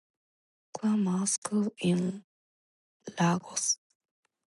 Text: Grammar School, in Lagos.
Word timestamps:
Grammar 0.73 1.27
School, 1.27 1.75
in 1.79 2.25
Lagos. 3.19 3.77